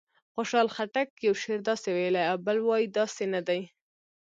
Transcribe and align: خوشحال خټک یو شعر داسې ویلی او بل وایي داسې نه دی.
خوشحال 0.33 0.67
خټک 0.75 1.09
یو 1.25 1.33
شعر 1.41 1.59
داسې 1.69 1.87
ویلی 1.97 2.23
او 2.31 2.37
بل 2.45 2.57
وایي 2.67 2.87
داسې 2.97 3.23
نه 3.33 3.41
دی. 3.47 3.61